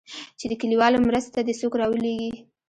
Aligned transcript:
چې 0.39 0.45
د 0.51 0.53
كليوالو 0.61 1.05
مرستې 1.07 1.31
ته 1.35 1.41
دې 1.47 1.53
څوك 1.59 1.73
راولېږي. 1.81 2.31